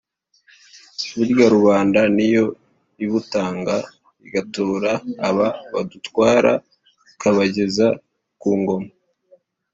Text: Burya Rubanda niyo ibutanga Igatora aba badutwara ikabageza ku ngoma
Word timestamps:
Burya 1.15 1.45
Rubanda 1.55 1.99
niyo 2.15 2.45
ibutanga 3.05 3.75
Igatora 4.27 4.91
aba 5.27 5.47
badutwara 5.73 6.51
ikabageza 7.11 7.87
ku 8.39 8.49
ngoma 8.59 8.89